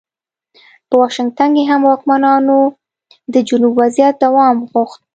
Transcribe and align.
په 0.87 0.95
واشنګټن 1.01 1.49
کې 1.55 1.63
هم 1.69 1.81
واکمنانو 1.89 2.59
د 3.33 3.35
جنوب 3.47 3.73
وضعیت 3.81 4.15
دوام 4.23 4.55
غوښت. 4.71 4.99